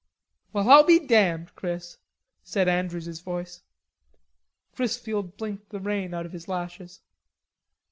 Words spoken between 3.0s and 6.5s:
voice. Chrisfield blinked the rain out of his